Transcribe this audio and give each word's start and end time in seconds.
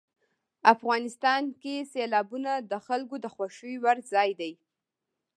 افغانستان 0.73 1.43
کې 1.61 1.75
سیلابونه 1.93 2.51
د 2.71 2.73
خلکو 2.85 3.15
د 3.23 3.25
خوښې 3.35 3.73
وړ 3.83 3.97
ځای 4.11 4.29
دی. 4.39 4.53